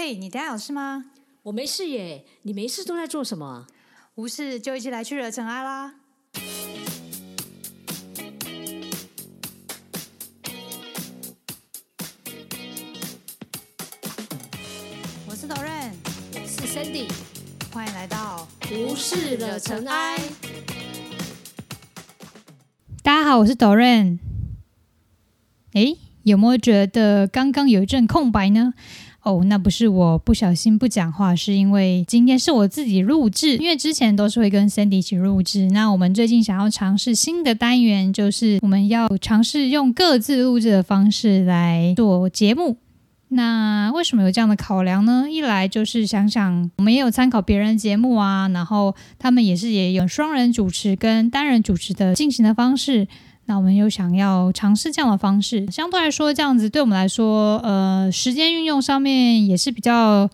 [0.00, 1.06] 嘿，你等下有事吗？
[1.42, 3.66] 我没事耶，你没事都在做什么？
[4.14, 5.94] 无事就一起来去惹尘埃啦！
[15.26, 15.92] 我是 d o r n，
[16.32, 17.10] 我是 Cindy，
[17.72, 20.16] 欢迎来到无事惹尘埃。
[23.02, 24.20] 大家好，我是 d o r n。
[25.72, 28.74] 哎，有没有觉得刚刚有一阵空白呢？
[29.28, 33.58] 哦，那不是我不小心不讲话，是因为今天是我自己录制。
[33.58, 42.78] 因为之前都是会跟 Cindy 一起录制，那我们最近想要尝试新的单元，就是我们要尝试用各自录制的方式来做节目。
[43.28, 45.26] 那为什么有这样的考量呢？
[45.30, 53.06] 一来就是想想我们也有参考别人节目啊，然后他们也是也有双人主持跟单人主持的进行的方式。
[53.48, 60.28] 那我们又想要尝试这样的方式，相对来说，这样子对我们来说，呃，时间运用上面也是比较，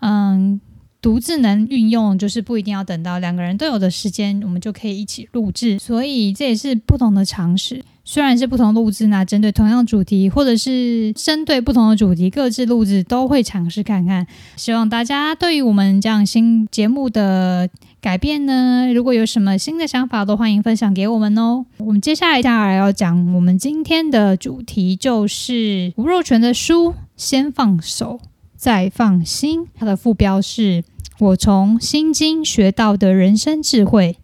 [0.00, 0.60] 嗯，
[1.02, 5.80] 独自能运用，就是不一定要等到两个人都有的时间，我们就可以一起录制。
[5.80, 7.84] 所以这也是不同的尝试。
[8.04, 14.26] 虽然是不同录制，那针对同样主题，或者是针对不同的主题，各自录制都会尝试看看。
[14.56, 17.68] 希望大家对于我们这样新节目的
[18.00, 21.66] 改变呢，如果有什么新的想法，都欢迎分享给我们哦。
[21.76, 28.18] 我们接下来下来要讲我们今天的主题，就是吴若权的书《先放手
[28.56, 30.82] 再放心》，它的副标是
[31.18, 34.16] 我从心经学到的人生智慧。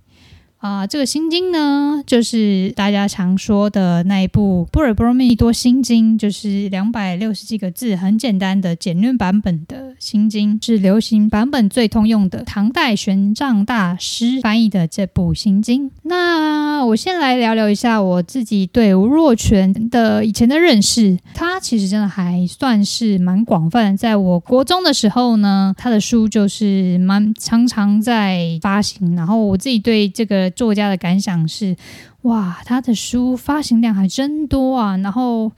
[0.66, 12.42] 啊，这个心经呢，就是大家常说的那一部《波尔波罗蜜多心经》，就是两百六十几个字，很简单的简略版本的心经，是流行版本最通用的。
[12.42, 15.88] 唐代玄奘大师翻译的这部心经。
[16.02, 21.16] 那我先来聊聊一下我自己对吴若权的以前的认识。
[21.32, 23.96] 他其实真的还算是蛮广泛。
[23.96, 29.14] 在我国中的时候呢，他的书就是蛮常常在发行。
[29.14, 30.52] 然后我自己对这个。
[30.56, 31.76] 作家的感想是：
[32.22, 34.96] 哇，他的书发行量还真多啊！
[34.96, 35.52] 然后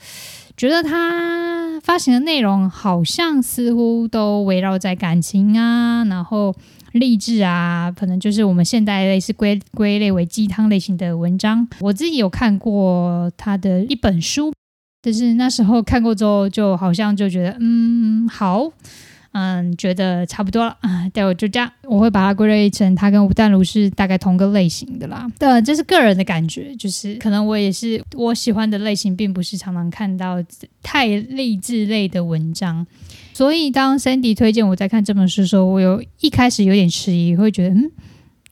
[0.57, 6.55] 觉得他发行的内容好像似乎都围绕在感情啊，然后
[6.93, 11.67] 励志啊，可能就是我们现代类似归归类为鸡汤类型的文章。
[11.81, 14.53] 我自己有看过他的一本书，
[15.01, 18.73] 就是那时候看过之后，就好像就觉得嗯，好。
[19.39, 25.29] 嗯，觉得差不多了啊，待会就这样，我会把它归类成它跟吴淡如是大概同个类型的啦。
[25.39, 30.43] 对，这是个人的感觉，就是可能我也是我喜欢的类型，并不是常常看到
[30.83, 32.85] 太励志类的文章。
[33.33, 37.93] 所以当 Sandy 推荐我在看这本书的时候，我有一开始有点迟疑，会觉得嗯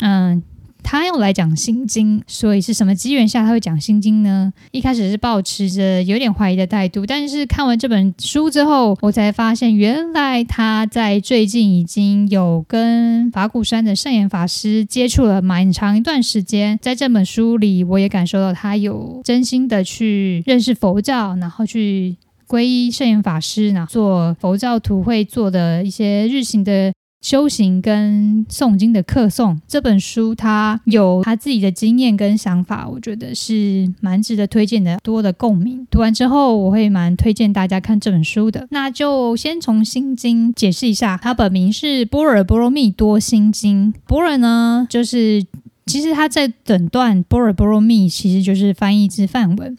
[0.01, 0.43] 嗯。
[0.89, 4.53] 他要来讲心经，所以是什么机缘下他会讲心经呢？
[4.71, 16.79] 一开始是保持着有点怀疑的态度，但是看完这本书之后，我才发现原来他在最近已经有跟法鼓山的圣严法师接触了蛮长一段时间。
[16.81, 26.93] 在这本书里，我也感受到他有真心的去认识佛教，然后去皈依圣严法师，然后做佛教徒会做的一些日行的。
[27.27, 35.85] 修行跟诵经的课诵这本书，他有他自己的经验跟想法，我觉得是蛮值得推荐的，多的共鸣。
[35.91, 38.69] 读完之后，我会蛮推荐大家看这本书的。
[38.71, 43.93] 那就先从心经解释一下，它本名是《般若波罗蜜多心经》。
[44.07, 45.45] 般若呢，就是
[45.87, 49.77] 其实它在整段般若波罗蜜，其实就是翻译自梵文。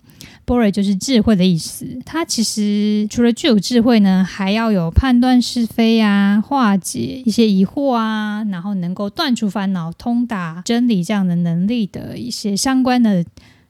[0.47, 13.25] 波瑞就是智慧的意思，它其实除了具有智慧呢，还要有判断是非啊、化解一些疑惑啊，然后能够断除烦恼、通达真理这样的能力的一些相关的。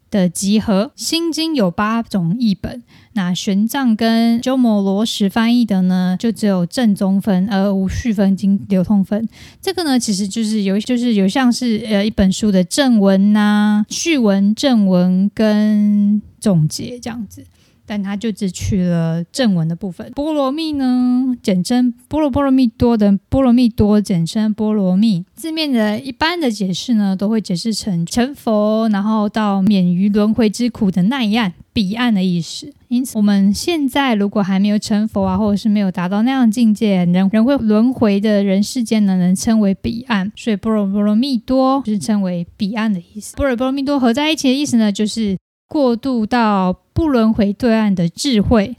[0.09, 2.81] 的集合，《心经》有八种译本，
[3.13, 9.27] 那玄奘跟鸠摩罗什翻译的呢，就只有正宗分，而无序分经流通分。
[9.61, 17.43] 这个呢，其实就是有，就是有像是呃一本书的正文呐、序文、正文跟总结这样子。
[17.87, 20.11] 但它就只取了正文的部分。
[20.11, 25.23] 波罗蜜呢，简称波罗波罗蜜多的波罗蜜多，简称波罗蜜。
[25.33, 32.73] 字面的一般的解释呢，都会解释成成佛，然后到免于轮回之苦的那一岸彼岸的意思。
[32.89, 40.31] 因此，我们现在如果还没有成佛啊，或者是没有达到那样境界，人人会轮回的人世间呢，能称为彼岸。
[40.35, 43.35] 所以波罗波罗蜜多就是称为彼岸的意思。
[43.37, 45.37] 波罗波罗蜜多合在一起的意思呢，就是。
[45.67, 48.75] 过渡到不轮回对岸的智慧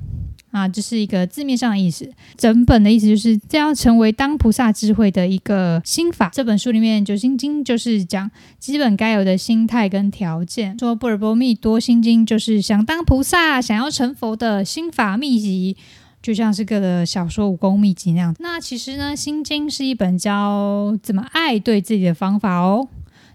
[0.50, 2.10] 啊，这是一个字面上的意思。
[2.36, 6.30] 整本的意思就是这要成为当菩萨智慧的一个心法。
[6.32, 10.78] 这本书里面《九心经》就是讲基本该有的心态跟条件。
[10.78, 15.76] 说《般若波密多心经》就是想当菩萨、想要成佛的心法秘籍。
[16.20, 18.34] 就像是个小说武功秘籍那样。
[18.40, 22.88] 那其实呢，《心经》是一本教怎么爱对自己的方法哦。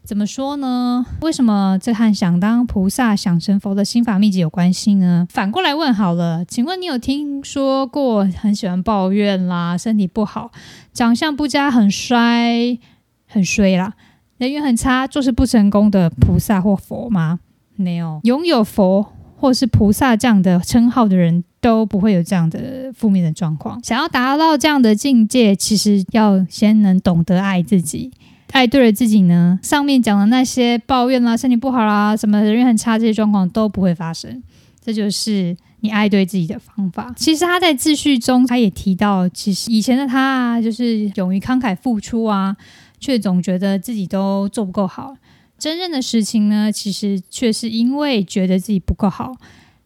[0.06, 1.06] 怎么说呢？
[1.22, 5.26] 为什么这和想当菩萨、想成佛的心法秘籍有关系呢？
[5.30, 10.52] 反过来问好了，请问你有听说过很喜欢抱怨啦，身体不好，
[10.92, 12.78] 长相不佳，很衰，
[13.26, 13.94] 很衰啦，
[14.38, 17.40] 人缘很差，做事不成功的菩萨或佛吗？
[17.78, 23.82] 没有，拥有佛或是菩萨这样的称号的人都不会有这样的负面的状况。
[23.82, 28.12] 想要达到这样的境界，其实要先能懂得爱自己。
[28.54, 34.42] 爱对了自己呢，上面讲的那些抱怨啦、身体不好啦、什么人缘很差这些状况都不会发生。
[34.80, 37.12] 这就是你爱对自己的方法。
[37.18, 42.56] 其实他在自序中，他也提到，其实以前的他啊，就是勇于慷慨付出啊，
[43.00, 45.16] 却总觉得自己都做不够好。
[45.58, 49.34] 真正的实情呢，其实却是因为觉得自己不够好，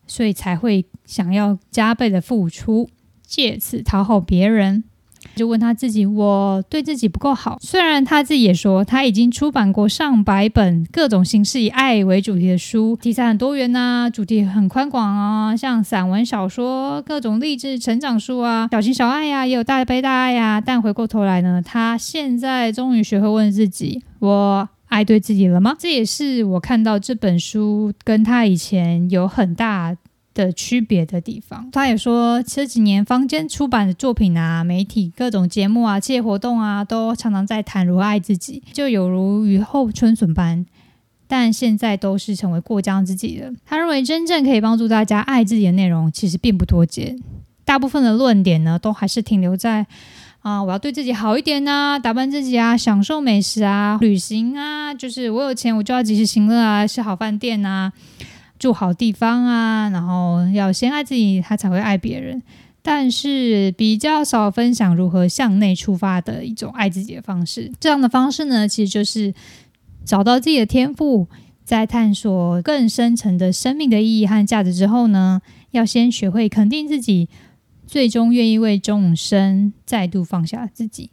[0.08, 2.90] 所以才会想要加倍的付出，
[3.26, 4.84] 借此讨好别人。
[5.38, 7.58] 就问他自己，我对自己不够好。
[7.62, 20.60] 虽然他自己也说，他已经出版过上百本各种形式以爱为主题的书，题材很多元呐，主题很宽广啊，像散文、小说、各种励志成长书啊，小情小爱呀，也有大悲大爱呀。
[20.60, 25.76] 但回过头来呢，他现在终于学会问自己：我爱对自己了吗？
[25.78, 29.96] 这也是我看到这本书跟他以前有很大。
[30.38, 40.64] 的区别的地方，他也说这几年坊间出版的作品啊，媒体各种节目啊，企业活动啊，都常常在谈如何爱自己，就有如雨后春笋般，
[41.28, 43.52] 但现在都是成为过江之鲫了。
[43.66, 47.18] 他认为真正可以帮助大家爱自己的内容，其实并不多见，
[47.66, 49.88] 大部分的论点呢，都还是停留在
[50.42, 57.92] 啊，我要对自己好一点呐，打扮自己啊，享受美食啊，旅行啊，就是我有钱我就要及时行乐啊，吃好饭店啊。
[58.58, 62.42] 住好地方啊，然后要先爱自己，他才会爱别人。
[62.82, 67.70] 但是比较少分享如何向内出发的一种爱自己的方式。
[67.82, 69.34] 这样的方式呢，其实就是
[70.06, 71.28] 找到自己的天赋，
[71.66, 77.28] 在探索更深层的生命的意义和价值之后呢，要先学会肯定自己，
[77.86, 81.10] 最终愿意为众生再度放下自己。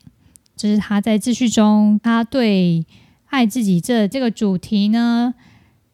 [0.57, 2.87] 这是他在秩序中，他对
[3.27, 5.35] 爱自己这这个主题呢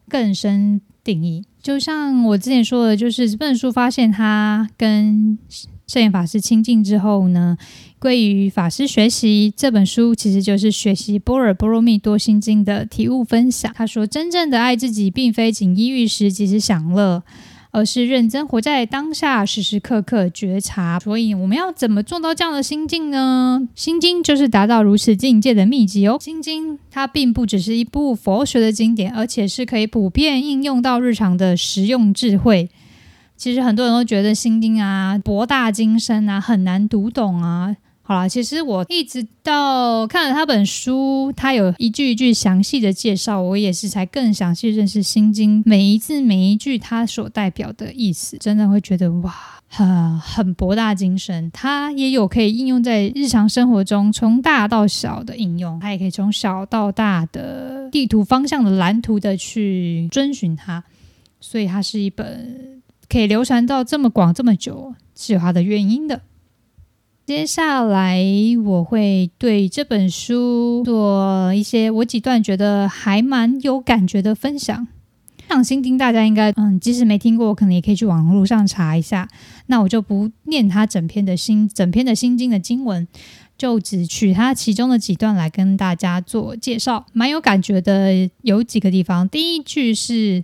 [0.06, 0.82] 更深。
[1.02, 5.38] 定义就像我之前说的，就是这本书发现他跟
[5.86, 7.56] 圣严法师亲近之后呢，
[7.98, 9.52] 归于法师学习。
[9.56, 13.72] 这本书其实就是学习《波尔波罗蜜多心经》的体悟分享。
[13.74, 17.22] 他说，真正的爱自己，并非锦衣玉食，即是享乐。
[17.72, 20.98] 而是认真活在当下，时时刻刻觉察。
[20.98, 23.68] 所以我们要怎么做到这样的心境呢？
[23.74, 26.18] 心经就是达到如此境界的秘籍哦。
[26.20, 32.68] 心经它并不只是一部佛学的经典，而且是可以普遍应用到日常的实用智慧。
[33.36, 37.76] 其实很多人都觉得心经啊博大精深啊很难读懂啊。
[38.10, 49.32] 好啦，其实我一直到看了他本书，他有一句一句详细的介绍，我也是才更详细认识《心经》每一字每一句它所代表的意思，真的会觉得哇，
[49.68, 51.48] 很很博大精深。
[51.52, 60.82] 它也有可以应用在日常生活中，从大到小的应用，它也可以从小到大的地图方向的蓝图的去遵循它，
[61.40, 66.22] 所以它是一本可以流传到这么广这么久，是有它的原因的。
[67.30, 68.20] 接下来
[68.64, 74.88] 我会对这本书做一些我几段觉得还蛮有感觉的分享。
[75.48, 79.28] 上心经大家应该嗯，即使没听过，可能也可以去网络上查一下。
[79.66, 83.06] 那我就不念它整篇的心整篇的心经的经文，
[83.56, 87.06] 就只取它其中的几段来跟大家做介绍。
[87.12, 90.42] 蛮有感觉的有几个地方，第一句是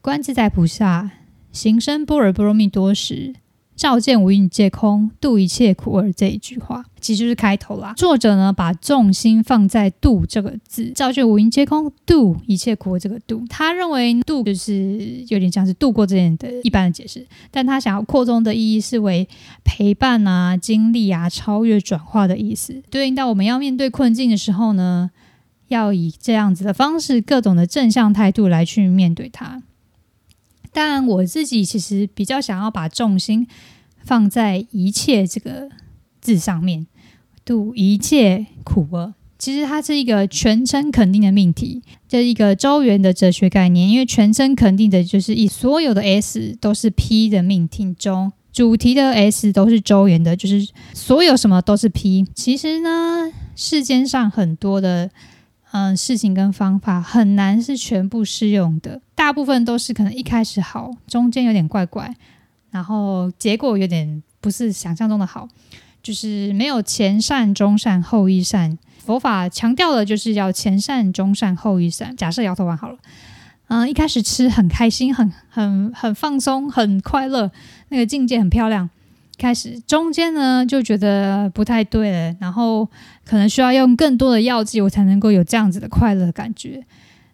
[0.00, 1.12] 观自在菩萨
[1.52, 3.36] 行深般若波罗蜜多时。
[3.78, 7.94] 照见无一皆空，度一切苦厄这一句话，其实就是开头啦。
[7.96, 19.28] 作者呢，把重心放在“度”这个字，照见无一皆空，度一切苦厄这个“度”，他认为“度”就是有点像是度过这件的一般的解释，但他想要扩充的意义是为
[19.62, 22.82] 陪伴啊、经历啊、超越、转化的意思。
[22.90, 25.08] 对应到我们要面对困境的时候呢，
[25.68, 29.62] 要以这样子的方式，各种的正向态度来去面对它。
[30.80, 33.48] 但我自己其实比较想要把重心
[34.04, 35.68] 放在“一切”这个
[36.20, 36.86] 字上面，
[37.44, 39.12] 度一切苦厄。
[39.36, 43.88] 其实它是一个全称肯定的命题，这是一个周元的哲学概念。
[43.88, 52.24] 因为全称肯定的就是以所有的 S 都是 P 的命题中，主题的 S 都是周元的，就是所有什么都是 P。
[52.36, 55.10] 其实呢，世间上很多的。
[55.78, 62.12] 嗯，事情跟方法很难是全部适用的，大部分都是可能一开始好，中间有点怪怪，
[62.72, 65.46] 然后结果有点不是想象中的好，
[66.02, 68.76] 就是没有前善、中善、后益善。
[68.98, 72.16] 佛法强调的就是要前善、中善、后益善。
[72.16, 72.98] 假设摇头丸好了，
[73.68, 77.52] 嗯、一开始吃很开心，很很很放松，很快乐，
[77.90, 78.90] 那个境界很漂亮。
[79.38, 82.84] 开始中间呢就觉得不太对，然后
[83.24, 86.84] 可能需要用更多的药剂，我才能够有这样子的快乐的感觉。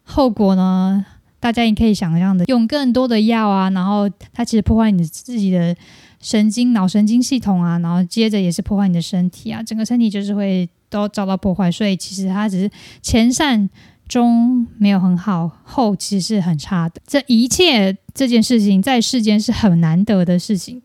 [0.03, 1.05] 后果呢，
[1.41, 5.75] 大家也可以想象的，用更多的药啊，然后它其实破坏你自己的
[6.21, 11.73] 神经、脑神经系统啊，然后接着也是破坏你的身体啊，整个身体就是会都遭到破坏。
[11.73, 12.71] 所以其实它只是
[13.01, 13.69] 前善
[14.07, 17.01] 中没有很好，后其实是很差的。
[17.07, 20.83] 这一切这件事情在世间是很难得的事情，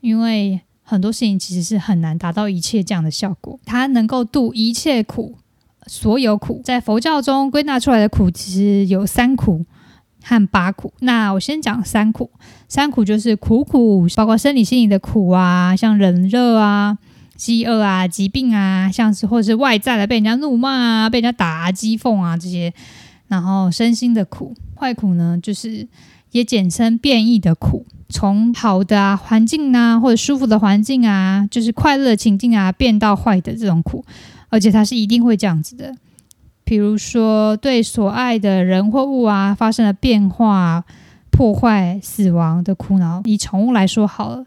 [0.00, 3.58] 因为很多事情其实是很难达到一切这样的效果。
[3.64, 5.36] 它能够度一切苦，
[5.86, 9.64] 所有苦，在佛教中归纳出来的苦，其实有三苦
[10.22, 10.92] 和八苦。
[11.00, 12.30] 那我先讲三苦，
[12.68, 16.96] 三苦就是苦苦，包括生理、心理的苦啊，像冷热啊、
[17.36, 22.72] 饥饿啊、疾病啊，像是或者是外在的被人家怒骂啊、被人家打啊、讥讽啊这些，
[23.26, 24.54] 然后身心的苦。
[24.74, 25.86] 坏苦呢，就是
[26.30, 27.84] 也简称变异的苦。
[28.08, 34.04] 从好的啊环境啊，或者舒服的环境啊，就是快乐的情境啊，变到坏的这种苦，
[34.48, 35.94] 而且它是一定会这样子的。
[36.64, 40.84] 比如说，对所爱的人或物啊发生了变化、
[41.30, 43.22] 破坏、死亡的苦恼。
[43.24, 44.44] 以宠物来说好了，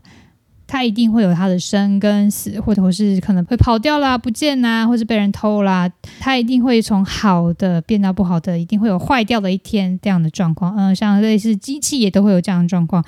[0.68, 5.89] 它一定会有它的生跟死，或者是可能会跑掉啦、不见啦，或是被人偷啦。
[6.20, 10.75] 它一定会从好的变到不好的，一定会有坏掉的一天这样的状况。
[10.77, 13.03] 嗯，像类似机器也都会有这样的状况。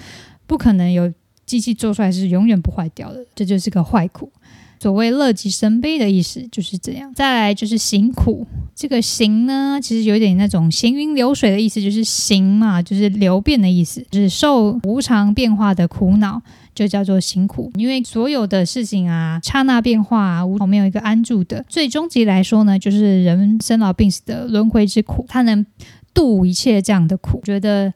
[0.45, 1.11] 不可能有
[1.45, 4.31] 机器做出来是永远不坏掉的，这就是个坏苦。
[4.79, 7.13] 所谓乐极生悲的意思就是这样。
[7.13, 8.45] 再来就是行苦，
[8.75, 16.41] 这个行呢，其实有点那种行云流水的意思，就是行嘛，就是流变的意思，就是受无常变化的苦恼，
[16.75, 17.71] 就叫做行苦。
[17.75, 21.63] 因为所有的事情啊，刹那变化啊，无没有一个安住的。
[21.69, 25.65] 最终极来说呢，就是人生老病死的轮回之苦，它能
[26.13, 27.93] 度一切这样的苦，觉得。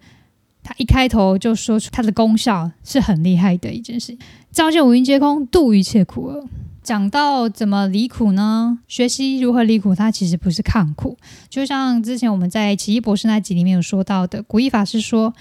[0.68, 4.18] 他一开头就说出它的功效是很厉害的一件事，
[4.52, 6.46] 照见五蕴皆空，度一切苦厄。
[6.84, 8.80] 讲到怎么离苦呢？
[8.86, 11.16] 学习如何离苦，它其实不是抗苦。
[11.50, 15.34] 就像之前我们在奇异博士那集里面有说到的，古一法师说，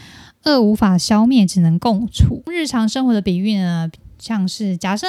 [0.45, 2.45] 恶无法消灭，只能共处。
[2.47, 3.91] 日常生活的比喻呢，
[4.21, 5.09] 像是假设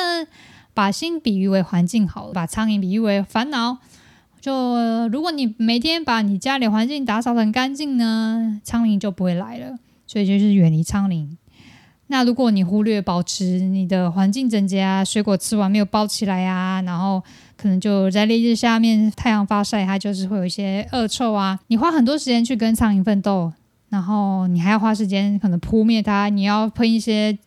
[0.74, 3.78] 把心比喻为环境好了，把苍蝇比喻为烦恼。
[4.42, 9.78] 就如果你每天把你家里环境打扫得很干净呢，苍蝇就不会来了。
[10.08, 11.28] 所以就是远离苍蝇。
[12.10, 17.22] 那如果你忽略保持你的环境整洁啊，水果吃完没有包起来啊，然后
[17.58, 21.60] 可能就在烈日下面太阳发晒，它就是会有一些恶臭啊。
[21.68, 23.52] 你花很多时间去跟苍蝇奋斗，
[23.90, 27.38] 然后你还要花时间可能扑灭它，你要喷一些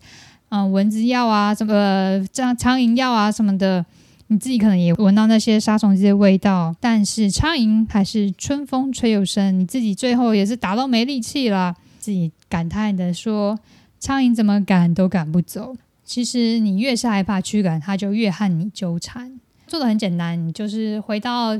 [0.51, 3.83] 嗯蚊子药啊，什么苍苍蝇药啊什么的，
[4.27, 6.77] 你自己可能也闻到那些杀虫剂的味道。
[6.79, 11.75] 但是苍蝇还是春风吹又生，你自己最后也是打到没力气了。
[12.11, 13.57] 自己感叹的说
[14.01, 15.77] ：“苍蝇怎么赶都赶不走。
[16.05, 19.39] 其实你越是害怕驱赶，它就越和你纠缠。
[19.69, 21.57] 做的很简单，就是回到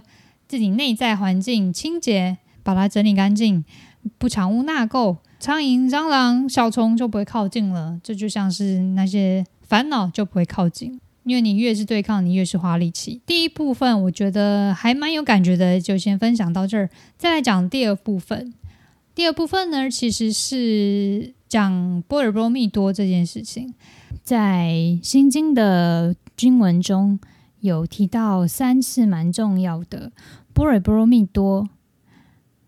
[0.49, 3.65] 自己内在环境，清洁，把它整理干净，
[4.19, 8.01] 不藏污纳垢，苍蝇、蟑螂、小虫就不会靠近了。
[8.03, 13.21] 这就像是那些烦恼就不会靠近，因为你越是对抗，你越是花力气。
[13.25, 18.53] 第一部分我觉得还蛮有感觉的，就先分享到这儿，再来讲第二部分。”
[19.21, 23.75] 第二部分呢，其实是讲波尔波密多这件事情，
[24.23, 24.71] 在
[25.07, 27.21] 《心经》的经文中
[27.61, 30.11] 有提到三次，蛮重要的。
[30.55, 31.69] 波尔波罗密多，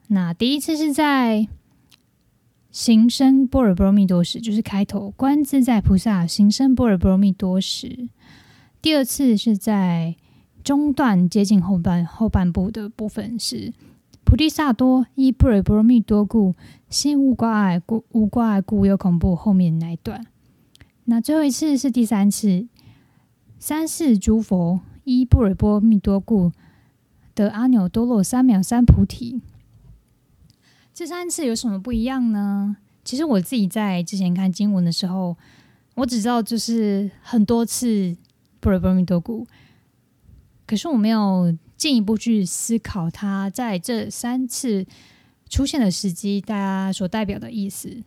[0.08, 1.48] 那第一次是在
[2.70, 8.10] 行深波尔波密多时，就是开头观自在菩萨行深波尔波密多时；
[8.82, 10.16] 第二次是在
[10.62, 13.72] 中段接近后半后半部的部分是。
[14.32, 16.54] 菩提萨多依布瑞波罗蜜多故，
[16.88, 19.36] 心无挂碍故，无挂碍故有恐怖。
[19.36, 20.26] 后面那一段，
[21.04, 22.66] 那最后一次是第三次，
[23.58, 26.50] 三世诸佛依般若波罗蜜多故，
[27.34, 29.42] 得阿耨多罗三藐三菩提。
[30.94, 32.78] 这三次有什么不一样呢？
[33.04, 35.36] 其实我自己在之前看经文的时候，
[35.96, 38.16] 我只知道就是很多次
[38.60, 39.46] 布瑞波罗蜜多故，
[40.66, 41.54] 可是我没有。
[41.82, 44.86] 进一步去思考它在这三次
[45.50, 48.04] 出现的时机，大家所代表的意思。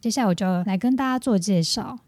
[0.00, 1.98] 接下来我就来跟大家做介绍。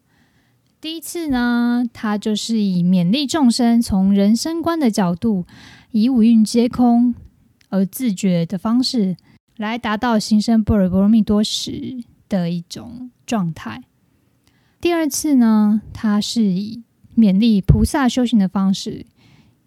[0.80, 5.44] 第一次呢，它就是以勉励众生从人生观的角度，
[5.90, 7.14] 以五蕴皆空
[7.68, 9.18] 而自觉的方式，
[9.58, 13.82] 来达到心生般若波罗蜜多时的一种状态。
[14.80, 16.82] 第二次呢，它是以
[17.14, 19.04] 勉励菩萨修行的方式，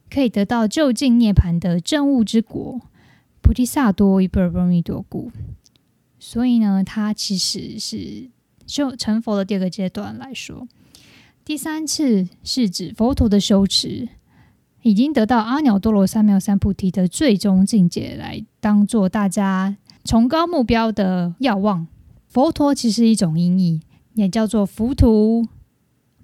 [0.09, 2.81] 可以得到就近涅槃的正悟之国。
[3.41, 5.31] 菩提萨多伊波罗蜜多故，
[6.17, 8.31] 所以呢，它其实是
[8.65, 10.67] 修成佛的第二个阶段来说。
[11.43, 14.09] 第三次是指佛陀的修持，
[14.81, 21.85] 已经得到阿耨多罗三藐三菩提的最终境界，来当做大家崇高目标的要望。
[22.27, 23.81] 佛陀其实一种音译，
[24.15, 25.47] 也叫做浮屠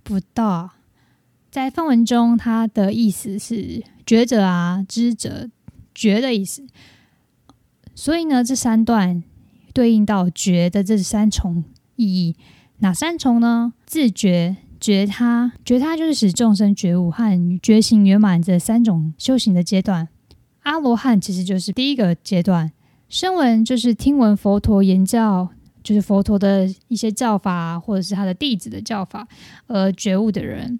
[0.01, 0.71] 不道。
[1.51, 5.49] 在梵文中，它的意思是觉者啊、知者、
[5.93, 6.65] 觉的意思。
[7.93, 9.21] 所以呢，这三段
[9.73, 11.65] 对应到觉的这三重
[11.97, 12.37] 意义，
[12.79, 13.73] 哪三重呢？
[13.85, 20.07] 自觉、觉他、觉他就是使众生觉悟和觉醒圆满这三种修行的阶段。
[20.61, 22.71] 阿罗汉其实就是第一个阶段，
[23.09, 25.49] 声闻就是听闻佛陀言教，
[25.83, 29.27] 就是佛陀的一些教法或者是他的弟子的教法
[29.67, 30.79] 而觉悟的人。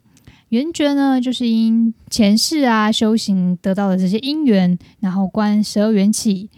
[0.51, 6.50] 圆觉呢，就是因前世啊修行得到的这些因缘，然后观十二缘起。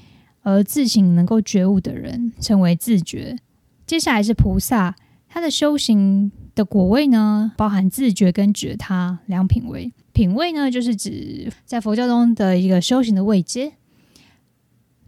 [0.45, 3.37] 而自行能够觉悟的人称为自觉。
[3.85, 4.93] 接下来是菩萨，
[5.29, 9.93] 他的修行的果位呢，包含自觉跟觉他两品位。
[10.11, 13.71] 品位呢，就是指在佛教中的一个修行的位阶。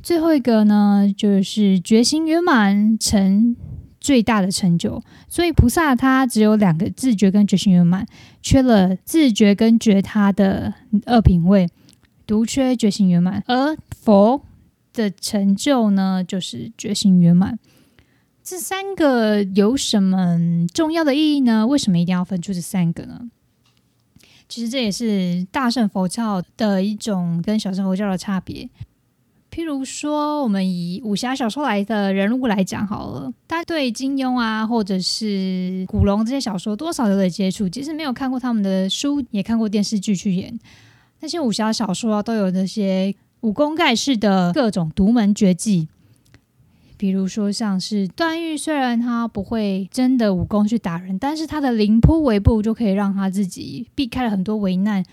[0.01, 3.57] 最后一个呢，就是觉心圆满成
[4.05, 5.01] 最大的成就。
[5.27, 8.05] 所以菩萨他只有两个自觉跟觉醒圆满，
[8.41, 10.73] 缺了自觉跟觉他的
[11.05, 11.67] 二品位，
[12.27, 13.43] 独缺觉醒圆满。
[13.47, 14.41] 而佛。
[14.95, 17.59] 的成就呢，就是觉醒圆满。
[18.41, 20.39] 这三个有什么
[20.73, 21.67] 重要的意义呢？
[21.67, 23.29] 为什么一定要分出这三个呢？
[24.47, 28.69] 其实这也是大乘佛教的一种跟小乘佛教的差别。
[29.55, 37.69] 譬如说，我们以武侠小说来的人物来讲好了，大家对金庸啊，或者是古龙这些小说，多少有点接触。
[37.69, 40.59] 即使没有看过他们的书，也看过电视剧去演
[41.21, 43.15] 那些武侠小说啊，都有那些。
[43.41, 45.87] 武功盖世的各种独门绝技，
[46.97, 55.05] 比如说像是段誉，虽然他不会真的武功去打人，但是他的凌波微步就可以让他自己避开了很多危难。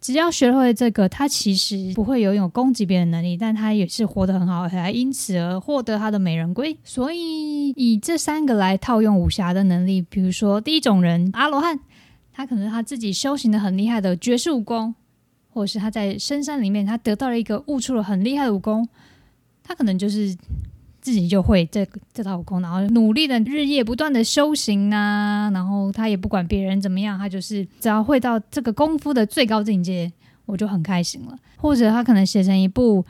[0.00, 6.76] 只要学会这个，他其实不会拥有攻击别人能力，但他也是活得很好，还因此而获得他的美人归。
[6.82, 11.78] 所以以这三个来套用武侠的能力，比如说第一种人阿罗汉，
[12.32, 14.94] 他可能他自己修行的很厉害的绝世武功。
[15.52, 18.88] 或者是他在深山里面，他得到了一个悟出了很厉害的武功，
[19.64, 20.32] 他可能就是
[21.00, 30.10] 自己就会这这套武功，然后努力的日夜不断的修行啊，然后他也不管别人怎么样，他就是只要会到这个功夫的最高境界，
[30.46, 31.36] 我就很开心了。
[31.56, 33.04] 或者他可能写成一部。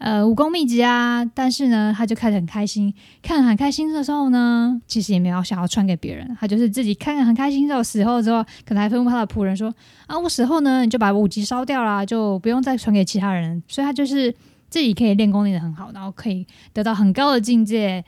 [0.00, 7.66] 呃，武功秘籍啊，但是呢，他就看得很开心，看很开心的时候呢，其实也没有想要传给别人，他就是自己看得很开心。
[7.66, 9.74] 之后死后之后，可能还吩咐他的仆人说
[10.06, 14.32] ：“啊，我死后呢，你就把武籍烧掉啦，就不用再传给其他人。”所以，他就是
[14.68, 18.04] 自己可以练功练得很好，然后可以得到很高的境界。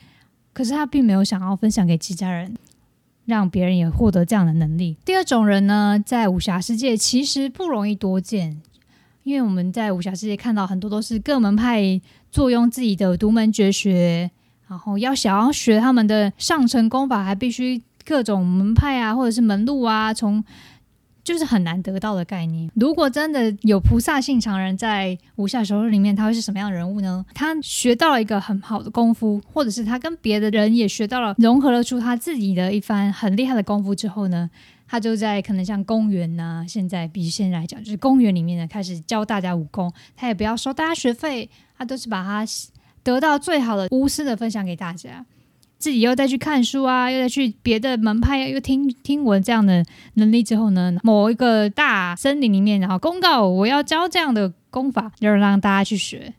[0.53, 2.55] 可是他并没有想要分享给其他人，
[3.25, 4.97] 让别人也获得这样的能力。
[5.05, 8.61] 第二种人呢，在武侠世界其实不容易多见。
[9.23, 12.01] 因为我们在武侠世界看到很多都是各门派
[12.33, 14.31] 坐拥自己的独门绝学，
[14.67, 20.43] 然后要想要学他们的上乘功法，还必须各种门派啊，或者是门路啊，从
[21.31, 22.69] 就是很难得到的概念。
[22.75, 27.25] 如果真的有菩萨性常人在武侠小说里面，他会是什么样的人物呢？
[27.33, 34.51] 他学到了一个很好的功夫，或者是他跟别的人也学到了，融合了出他自己的一番很厉害的功夫之后呢？
[34.89, 42.45] 他就在可能像公园呐，现在比现在来讲，就是公园里面呢开始教大家武功，他也不要收大家学费，他都是把他
[43.05, 45.25] 得到最好的无私的分享给大家，
[45.81, 56.35] 自己又再去看书啊，又再去别的门派又听听闻这样的能力之后呢，某一个大森林里面，然后公告我要教这样的功法，要让大家去学。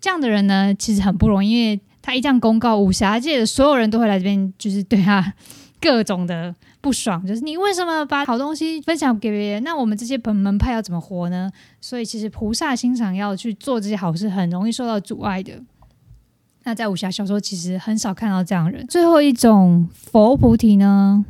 [0.00, 5.34] 这样的人呢，其实很不容易，因为他一这样公告，武侠界的所有人都会来这边，就是对他
[5.80, 6.54] 各种的。
[6.82, 9.62] 不爽，就是你为什么把好东西分享给别人？
[9.62, 11.48] 那我们这些本门派要怎么活呢？
[11.80, 15.62] 所以其实菩萨心肠要去做这些好事，很容易受到阻碍的。
[16.64, 18.86] 那在武侠小说其实很少看到这样人。
[18.86, 21.24] 最后一种佛菩提呢，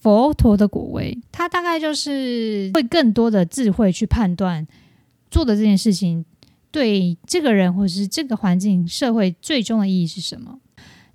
[0.00, 4.66] 佛陀的果位，他大概就是会更多的智慧去判断
[5.30, 6.24] 做的这件事情
[6.70, 10.58] 对这个人或者是这个环境、社会最终的意义是什么。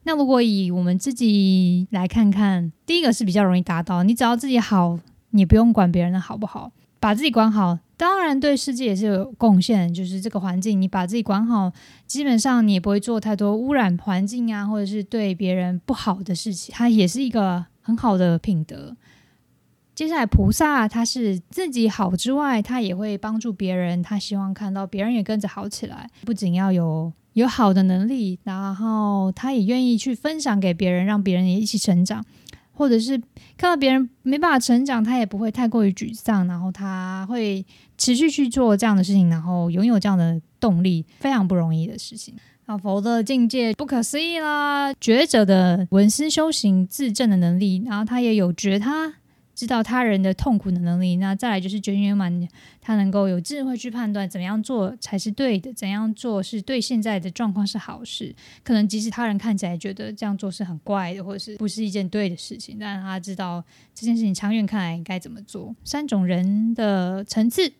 [0.04, 9.94] 那如果以我们自己来看看，第一个是比较容易达到，你只要自己好，你不用管别人的好不好，把自己管好，当然对世界也是有贡献。
[9.94, 11.72] 就是这个环境，你把自己管好，
[12.08, 18.98] 基本上你也不会做太多污染环境啊，或者是对别人不好的事情，它也是一个很好的品德。
[19.94, 26.10] 接下来，菩萨他是自己好之外，他也会帮助别人，他希望看到别人也跟着好起来。
[26.26, 32.26] 不仅要有有好的能力，然后他也愿意去分享给别人，让别人也一起成长。
[32.82, 33.15] 或者是
[33.56, 37.63] 看到别人没办法成长，他也不会太过于沮丧，然后他会
[37.96, 42.34] 持续去做这样的事情，然后拥有这样的动力，非常不容易的事情。
[42.65, 44.91] 啊，佛的境界不可思议啦！
[44.96, 49.13] 觉者的闻思修行自证的能力，然后他也有觉他。
[49.62, 52.47] 知道他人的痛苦的能力，那再来就是觉圆满，
[52.82, 58.34] 他能够有智慧去判断怎样做才是对的，怎样做是对现在的状况是好事。
[58.63, 65.76] 可能即使他人看起来觉得这样做是很怪的，或者是不是一件对的事情，但他知道这件事情长远看来应该怎么做。
[65.84, 67.71] 三种人的层次，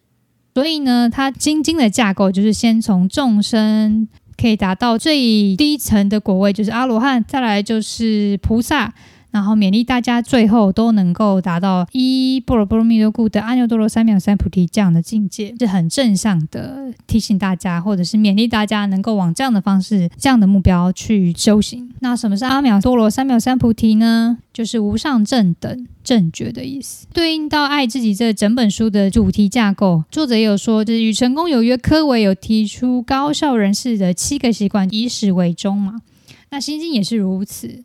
[0.54, 8.94] 所以呢，他精精的架构就是先从众生可以达到最低层的果位，就是阿罗汉，再来就是菩萨。
[9.32, 21.89] 然后勉励大家最后都能够达到一波罗波罗蜜多故的阿耨多罗三藐三菩提这样的境界，是很正向的提醒大家，或者是勉励大家能够往这样的方式、这样的目标去修行。
[22.02, 24.38] 那什么是阿耨多罗三藐三菩提呢？
[24.54, 30.04] 就是无上正等正觉的意思，对应到爱自己这整本书的主题架构。
[30.12, 36.02] 作者也有说，就是与成功有约，科维有提出高效人士的七个习惯，以始为终嘛。
[36.50, 37.82] 那心经也是如此。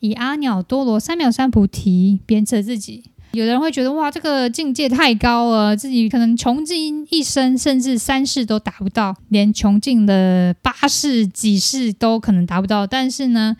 [0.00, 12.86] 以阿耨多罗三藐三菩提鞭策自己，有的人会觉得哇，这个境界太高了，自己可能穷尽一生，甚至三世都达不到，连穷尽的八世、几世都可能达不到。
[12.86, 13.56] 但是呢，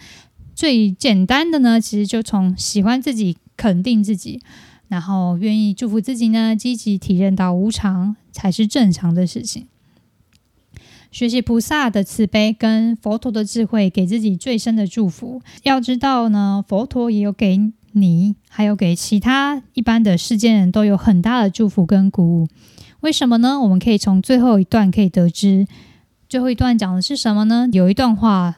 [0.54, 4.40] 最简单的呢，其实就从喜欢自己、肯定自己，
[4.88, 9.66] 然后愿意祝福自己呢，积极体认到无常才是正常的事情。
[11.10, 15.40] 学习菩萨的慈悲跟佛陀的智慧，给自己最深的祝福。
[15.62, 22.48] 要知道呢，佛陀也有给你，还有给其他一般的世间人都有很大的祝福跟鼓舞。
[23.00, 23.60] 为什么呢？
[23.60, 25.66] 我们可以从最后一段可以得知，
[26.28, 27.68] 最后一段讲的是什么呢？
[27.72, 28.56] 有一段话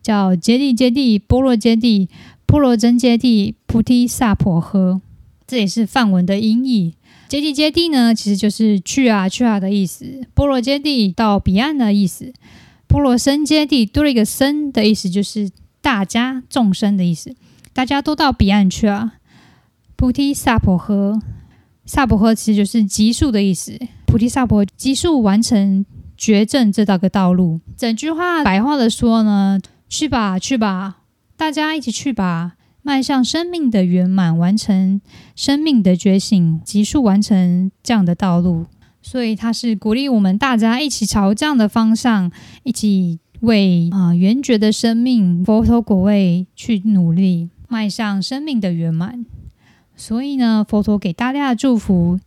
[0.00, 2.08] 叫“揭谛揭谛，波罗揭谛，
[2.46, 5.00] 波罗僧揭谛，菩提萨婆诃”，
[5.48, 6.94] 这也是梵文的音译。
[7.26, 10.04] 接地接地呢，其实就是去啊去啊的意思。
[10.34, 12.32] 波罗接地到彼岸的意思。
[12.86, 17.34] 波罗僧接地多了一个僧的意思，就是大家众生的意思。
[17.72, 19.14] 大家都到彼岸去啊。
[19.96, 21.20] 菩提萨婆诃，
[21.84, 23.78] 萨婆诃其实就是极速的意思。
[24.06, 25.84] 菩提萨婆极速完成
[26.16, 27.60] 绝症这道个道路。
[27.76, 30.98] 整句话白话的说呢，去吧去吧，
[31.36, 32.54] 大家一起去吧。
[32.88, 35.02] 迈向生命的圆满，完成
[35.36, 38.64] 生命的觉醒，急速完成这样的道路。
[39.02, 49.26] 所以，他是鼓励我们大家一起朝这样的方向，一起为啊圆觉的生命、佛陀果位去努力，迈向生命的圆满。
[49.94, 52.18] 所以呢，佛陀给大家的祝福。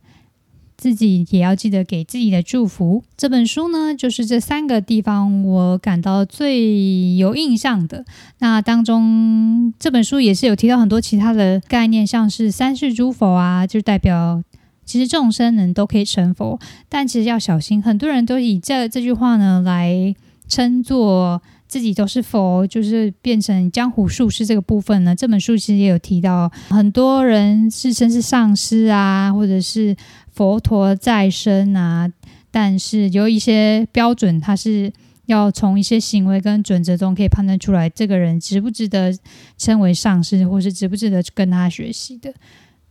[0.82, 3.04] 自己也要记得给自己的祝福。
[3.16, 8.04] 这本书呢，就是这三个地方我感到最有印象的。
[8.40, 14.42] 那当中，这本书也是有提到很多其他的概念，像是三世诸佛啊，就代表
[14.84, 20.12] 其实众生人都可以成佛，但其实要小心，很多人都以这这句话呢来
[20.48, 25.14] 称作自己都是佛，就是变成江湖术士这个部分呢。
[25.14, 29.96] 这本书其实也有提到，很多人自称是上师啊，或者是。
[30.32, 32.10] 佛陀在生啊，
[32.50, 34.92] 但是有一些标准，他是
[35.26, 39.16] 要从一些行为跟准则中可以判断出来，这个人值不值得
[39.56, 42.32] 称为上师，或是值不值得跟他学习的。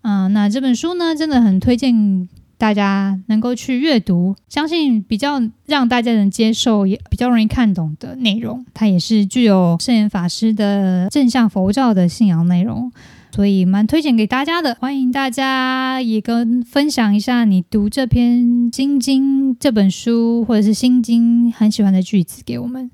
[0.03, 2.27] 嗯，那这本书呢，真的很推荐
[2.57, 8.63] 大家能够去阅读，相信比较让大家能接受，也比较容易看懂的内容。
[8.73, 12.91] 它也是具有圣严法师的正向佛教的信仰内容。
[13.31, 18.39] 所以蛮推荐给大家的，欢迎大家也跟分享一下你读这篇
[18.75, 22.91] 《心经》这本书或者是《心经》很喜欢的句子给我们。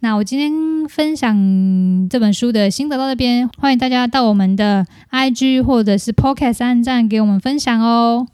[0.00, 0.52] 那我今天
[0.88, 8.26] 分享这本书的心得到这边，欢迎大家到我们的 IG 或者是 Podcast 按赞给我们分享哦。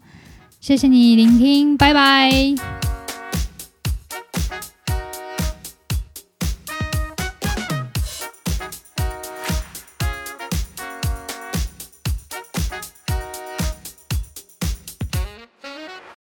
[0.60, 2.79] 谢谢你聆听，拜拜。